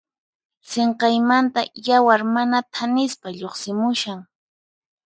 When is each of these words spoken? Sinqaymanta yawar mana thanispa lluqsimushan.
Sinqaymanta 0.71 1.61
yawar 1.87 2.21
mana 2.35 2.57
thanispa 2.73 3.27
lluqsimushan. 3.39 4.19